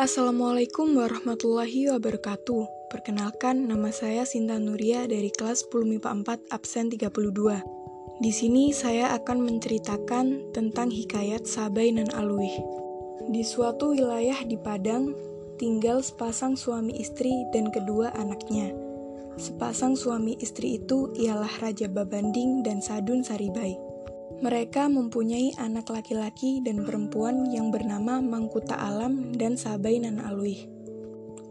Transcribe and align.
Assalamualaikum 0.00 0.96
warahmatullahi 0.96 1.92
wabarakatuh. 1.92 2.88
Perkenalkan, 2.88 3.68
nama 3.68 3.92
saya 3.92 4.24
Sinta 4.24 4.56
Nuria 4.56 5.04
dari 5.04 5.28
kelas 5.28 5.68
10 5.68 5.84
MIPA 5.84 6.24
4 6.24 6.56
absen 6.56 6.88
32. 6.88 7.60
Di 8.24 8.32
sini 8.32 8.72
saya 8.72 9.12
akan 9.20 9.44
menceritakan 9.44 10.56
tentang 10.56 10.88
hikayat 10.88 11.44
Sabai 11.44 11.92
dan 11.92 12.08
Alwi. 12.16 12.48
Di 13.28 13.44
suatu 13.44 13.92
wilayah 13.92 14.40
di 14.40 14.56
Padang, 14.56 15.12
tinggal 15.60 16.00
sepasang 16.00 16.56
suami 16.56 16.96
istri 16.96 17.44
dan 17.52 17.68
kedua 17.68 18.08
anaknya. 18.16 18.72
Sepasang 19.36 20.00
suami 20.00 20.32
istri 20.40 20.80
itu 20.80 21.12
ialah 21.12 21.60
Raja 21.60 21.92
Babanding 21.92 22.64
dan 22.64 22.80
Sadun 22.80 23.20
Saribai. 23.20 23.89
Mereka 24.38 24.86
mempunyai 24.86 25.58
anak 25.58 25.90
laki-laki 25.90 26.62
dan 26.62 26.86
perempuan 26.86 27.50
yang 27.50 27.74
bernama 27.74 28.22
Mangkuta 28.22 28.78
Alam 28.78 29.34
dan 29.34 29.58
Sabai 29.58 29.98
Nan 29.98 30.22
Alwi. 30.22 30.70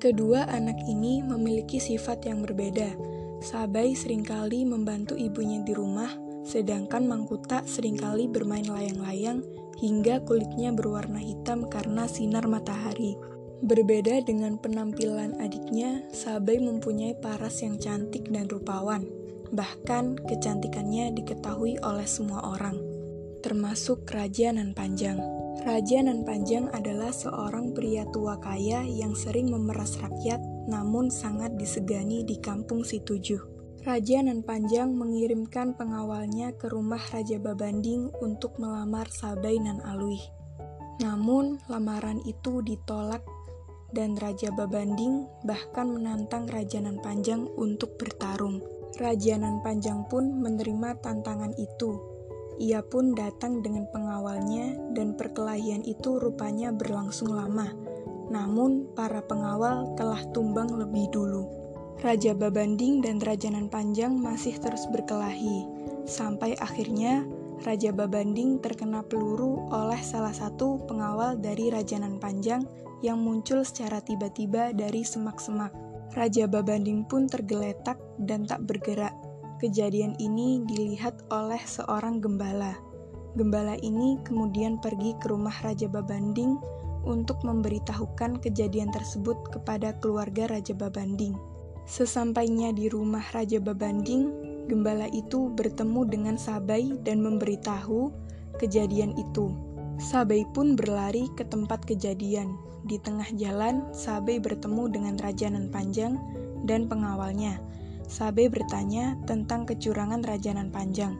Kedua 0.00 0.48
anak 0.48 0.82
ini 0.88 1.20
memiliki 1.20 1.76
sifat 1.78 2.26
yang 2.26 2.40
berbeda. 2.40 2.96
Sabai 3.44 3.92
sering 3.92 4.24
kali 4.24 4.64
membantu 4.64 5.14
ibunya 5.14 5.62
di 5.62 5.76
rumah, 5.76 6.10
sedangkan 6.42 7.06
Mangkuta 7.06 7.62
sering 7.70 7.94
kali 8.00 8.26
bermain 8.26 8.66
layang-layang 8.66 9.46
hingga 9.78 10.24
kulitnya 10.26 10.74
berwarna 10.74 11.22
hitam 11.22 11.70
karena 11.70 12.10
sinar 12.10 12.50
matahari. 12.50 13.14
Berbeda 13.62 14.26
dengan 14.26 14.58
penampilan 14.58 15.38
adiknya, 15.38 16.02
Sabai 16.10 16.58
mempunyai 16.58 17.14
paras 17.14 17.62
yang 17.62 17.78
cantik 17.78 18.26
dan 18.26 18.50
rupawan. 18.50 19.21
Bahkan 19.52 20.24
kecantikannya 20.24 21.12
diketahui 21.12 21.76
oleh 21.84 22.08
semua 22.08 22.56
orang, 22.56 22.80
termasuk 23.44 24.08
Raja 24.08 24.48
Nan 24.48 24.72
Panjang. 24.72 25.20
Raja 25.60 26.00
Nan 26.00 26.24
Panjang 26.24 26.72
adalah 26.72 27.12
seorang 27.12 27.76
pria 27.76 28.08
tua 28.08 28.40
kaya 28.40 28.80
yang 28.88 29.12
sering 29.12 29.52
memeras 29.52 30.00
rakyat 30.00 30.40
namun 30.72 31.12
sangat 31.12 31.52
disegani 31.60 32.24
di 32.24 32.40
kampung 32.40 32.80
Situjuh. 32.80 33.52
Raja 33.84 34.22
Nan 34.24 34.40
Panjang 34.46 34.94
mengirimkan 34.94 35.76
pengawalnya 35.76 36.54
ke 36.56 36.70
rumah 36.70 37.02
Raja 37.12 37.36
Babanding 37.36 38.14
untuk 38.22 38.56
melamar 38.56 39.10
Sabai 39.12 39.58
Nan 39.58 39.82
Alwi. 39.82 40.22
Namun, 41.02 41.58
lamaran 41.66 42.22
itu 42.24 42.62
ditolak 42.62 43.26
dan 43.92 44.14
Raja 44.16 44.54
Babanding 44.54 45.26
bahkan 45.44 45.90
menantang 45.90 46.46
Raja 46.48 46.78
Nan 46.78 47.02
Panjang 47.02 47.50
untuk 47.58 47.98
bertarung. 47.98 48.81
Rajanan 48.92 49.64
Panjang 49.64 50.04
pun 50.08 50.40
menerima 50.40 51.00
tantangan 51.00 51.56
itu. 51.56 51.96
Ia 52.60 52.84
pun 52.84 53.16
datang 53.16 53.64
dengan 53.64 53.88
pengawalnya 53.88 54.76
dan 54.92 55.16
perkelahian 55.16 55.80
itu 55.88 56.20
rupanya 56.20 56.68
berlangsung 56.70 57.32
lama. 57.32 57.72
Namun 58.28 58.92
para 58.92 59.24
pengawal 59.24 59.96
telah 59.96 60.20
tumbang 60.36 60.68
lebih 60.76 61.08
dulu. 61.08 61.48
Raja 62.04 62.36
Babanding 62.36 63.00
dan 63.00 63.22
Rajanan 63.22 63.72
Panjang 63.72 64.18
masih 64.18 64.58
terus 64.60 64.84
berkelahi, 64.90 65.64
sampai 66.04 66.58
akhirnya 66.58 67.22
Raja 67.62 67.94
Babanding 67.94 68.58
terkena 68.58 69.06
peluru 69.06 69.70
oleh 69.70 70.00
salah 70.02 70.34
satu 70.34 70.82
pengawal 70.90 71.38
dari 71.38 71.70
Rajanan 71.70 72.18
Panjang 72.18 72.66
yang 73.06 73.22
muncul 73.22 73.62
secara 73.62 74.02
tiba-tiba 74.02 74.74
dari 74.74 75.06
semak-semak. 75.06 75.91
Raja 76.12 76.44
Babanding 76.44 77.08
pun 77.08 77.24
tergeletak 77.24 77.96
dan 78.20 78.44
tak 78.44 78.68
bergerak. 78.68 79.16
Kejadian 79.56 80.12
ini 80.20 80.60
dilihat 80.68 81.24
oleh 81.32 81.60
seorang 81.64 82.20
gembala. 82.20 82.76
Gembala 83.32 83.80
ini 83.80 84.20
kemudian 84.20 84.76
pergi 84.76 85.16
ke 85.16 85.32
rumah 85.32 85.56
Raja 85.64 85.88
Babanding 85.88 86.60
untuk 87.08 87.40
memberitahukan 87.40 88.44
kejadian 88.44 88.92
tersebut 88.92 89.40
kepada 89.48 89.96
keluarga 90.04 90.52
Raja 90.52 90.76
Babanding. 90.76 91.32
Sesampainya 91.88 92.76
di 92.76 92.92
rumah 92.92 93.24
Raja 93.32 93.56
Babanding, 93.56 94.28
gembala 94.68 95.08
itu 95.16 95.48
bertemu 95.56 96.12
dengan 96.12 96.36
Sabai 96.36 96.92
dan 97.08 97.24
memberitahu 97.24 98.12
kejadian 98.60 99.16
itu. 99.16 99.71
Sabai 100.02 100.42
pun 100.50 100.74
berlari 100.74 101.30
ke 101.38 101.46
tempat 101.46 101.86
kejadian. 101.86 102.58
Di 102.82 102.98
tengah 102.98 103.30
jalan, 103.38 103.86
Sabai 103.94 104.42
bertemu 104.42 104.90
dengan 104.90 105.14
Raja 105.14 105.46
Nan 105.46 105.70
Panjang 105.70 106.18
dan 106.66 106.90
pengawalnya. 106.90 107.62
Sabai 108.10 108.50
bertanya 108.50 109.14
tentang 109.30 109.62
kecurangan 109.62 110.26
Raja 110.26 110.58
Nan 110.58 110.74
Panjang, 110.74 111.14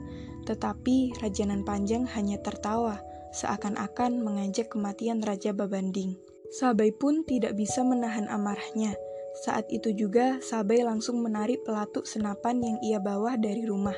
tetapi 0.50 1.14
Raja 1.22 1.46
Nan 1.46 1.62
Panjang 1.62 2.10
hanya 2.10 2.42
tertawa, 2.42 2.98
seakan-akan 3.30 4.18
mengajak 4.18 4.74
kematian 4.74 5.22
Raja 5.22 5.54
Babanding. 5.54 6.18
Sabai 6.50 6.90
pun 6.90 7.22
tidak 7.22 7.54
bisa 7.54 7.86
menahan 7.86 8.26
amarahnya. 8.26 8.98
Saat 9.46 9.70
itu 9.70 9.94
juga 9.94 10.42
Sabai 10.42 10.82
langsung 10.82 11.22
menarik 11.22 11.62
pelatuk 11.62 12.04
senapan 12.04 12.58
yang 12.60 12.76
ia 12.82 12.98
bawa 12.98 13.38
dari 13.38 13.62
rumah. 13.62 13.96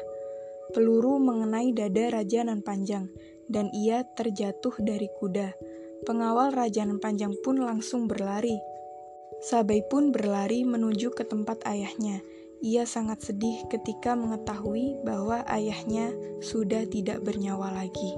Peluru 0.76 1.18
mengenai 1.18 1.72
dada 1.74 2.20
Raja 2.20 2.46
Nan 2.46 2.62
Panjang, 2.62 3.10
dan 3.48 3.72
ia 3.72 4.04
terjatuh 4.16 4.74
dari 4.80 5.08
kuda. 5.20 5.52
Pengawal 6.04 6.52
Raja 6.52 6.84
Nan 6.84 7.00
Panjang 7.00 7.32
pun 7.40 7.60
langsung 7.60 8.04
berlari. 8.04 8.60
Sabai 9.40 9.84
pun 9.88 10.12
berlari 10.12 10.64
menuju 10.64 11.12
ke 11.16 11.24
tempat 11.24 11.64
ayahnya. 11.64 12.20
Ia 12.64 12.88
sangat 12.88 13.20
sedih 13.20 13.68
ketika 13.68 14.16
mengetahui 14.16 15.00
bahwa 15.04 15.44
ayahnya 15.48 16.12
sudah 16.40 16.88
tidak 16.88 17.20
bernyawa 17.20 17.72
lagi. 17.72 18.12